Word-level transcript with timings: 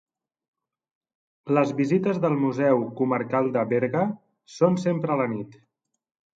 Les 1.57 1.73
visites 1.81 2.23
del 2.25 2.39
Museu 2.45 2.83
Comarcal 3.03 3.53
de 3.59 3.67
Berga 3.77 4.05
són 4.57 4.83
sempre 4.89 5.15
a 5.19 5.23
la 5.25 5.33
nit. 5.39 5.59